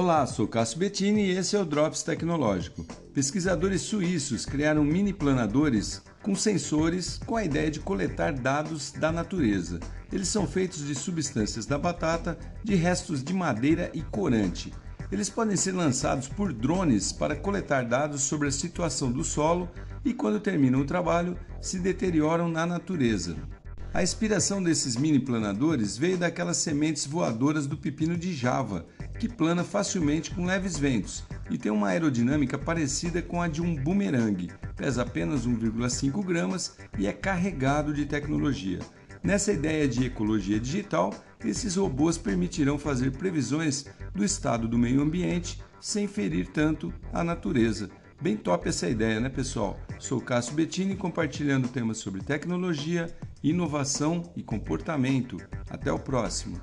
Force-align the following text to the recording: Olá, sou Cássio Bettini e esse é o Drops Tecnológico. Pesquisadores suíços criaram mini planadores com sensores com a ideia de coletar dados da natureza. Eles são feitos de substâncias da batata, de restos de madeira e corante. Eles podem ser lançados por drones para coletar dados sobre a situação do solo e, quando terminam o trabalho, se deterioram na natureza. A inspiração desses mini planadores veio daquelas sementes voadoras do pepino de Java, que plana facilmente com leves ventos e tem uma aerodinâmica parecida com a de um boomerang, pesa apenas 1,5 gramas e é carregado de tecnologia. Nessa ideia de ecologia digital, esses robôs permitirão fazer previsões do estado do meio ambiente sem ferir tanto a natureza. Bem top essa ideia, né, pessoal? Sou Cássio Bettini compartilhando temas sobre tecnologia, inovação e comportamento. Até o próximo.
Olá, 0.00 0.24
sou 0.24 0.48
Cássio 0.48 0.78
Bettini 0.78 1.26
e 1.26 1.36
esse 1.36 1.54
é 1.54 1.60
o 1.60 1.64
Drops 1.66 2.02
Tecnológico. 2.02 2.86
Pesquisadores 3.12 3.82
suíços 3.82 4.46
criaram 4.46 4.82
mini 4.82 5.12
planadores 5.12 6.02
com 6.22 6.34
sensores 6.34 7.20
com 7.26 7.36
a 7.36 7.44
ideia 7.44 7.70
de 7.70 7.80
coletar 7.80 8.32
dados 8.32 8.92
da 8.92 9.12
natureza. 9.12 9.78
Eles 10.10 10.28
são 10.28 10.46
feitos 10.46 10.86
de 10.86 10.94
substâncias 10.94 11.66
da 11.66 11.76
batata, 11.76 12.38
de 12.64 12.74
restos 12.76 13.22
de 13.22 13.34
madeira 13.34 13.90
e 13.92 14.00
corante. 14.00 14.72
Eles 15.12 15.28
podem 15.28 15.54
ser 15.54 15.72
lançados 15.72 16.28
por 16.28 16.50
drones 16.50 17.12
para 17.12 17.36
coletar 17.36 17.84
dados 17.84 18.22
sobre 18.22 18.48
a 18.48 18.52
situação 18.52 19.12
do 19.12 19.22
solo 19.22 19.68
e, 20.02 20.14
quando 20.14 20.40
terminam 20.40 20.80
o 20.80 20.86
trabalho, 20.86 21.36
se 21.60 21.78
deterioram 21.78 22.48
na 22.48 22.64
natureza. 22.64 23.36
A 23.92 24.04
inspiração 24.04 24.62
desses 24.62 24.94
mini 24.94 25.18
planadores 25.18 25.96
veio 25.96 26.16
daquelas 26.16 26.58
sementes 26.58 27.06
voadoras 27.06 27.66
do 27.66 27.76
pepino 27.76 28.16
de 28.16 28.32
Java, 28.32 28.86
que 29.18 29.28
plana 29.28 29.64
facilmente 29.64 30.30
com 30.30 30.46
leves 30.46 30.78
ventos 30.78 31.24
e 31.50 31.58
tem 31.58 31.72
uma 31.72 31.88
aerodinâmica 31.88 32.56
parecida 32.56 33.20
com 33.20 33.42
a 33.42 33.48
de 33.48 33.60
um 33.60 33.74
boomerang, 33.74 34.48
pesa 34.76 35.02
apenas 35.02 35.44
1,5 35.44 36.24
gramas 36.24 36.76
e 36.96 37.08
é 37.08 37.12
carregado 37.12 37.92
de 37.92 38.06
tecnologia. 38.06 38.78
Nessa 39.24 39.52
ideia 39.52 39.88
de 39.88 40.06
ecologia 40.06 40.60
digital, 40.60 41.12
esses 41.44 41.74
robôs 41.74 42.16
permitirão 42.16 42.78
fazer 42.78 43.10
previsões 43.10 43.86
do 44.14 44.24
estado 44.24 44.68
do 44.68 44.78
meio 44.78 45.02
ambiente 45.02 45.60
sem 45.80 46.06
ferir 46.06 46.46
tanto 46.46 46.94
a 47.12 47.24
natureza. 47.24 47.90
Bem 48.20 48.36
top 48.36 48.68
essa 48.68 48.86
ideia, 48.86 49.18
né, 49.18 49.30
pessoal? 49.30 49.80
Sou 49.98 50.20
Cássio 50.20 50.54
Bettini 50.54 50.94
compartilhando 50.94 51.68
temas 51.68 51.96
sobre 51.96 52.20
tecnologia, 52.20 53.06
inovação 53.42 54.30
e 54.36 54.42
comportamento. 54.42 55.38
Até 55.70 55.90
o 55.90 55.98
próximo. 55.98 56.60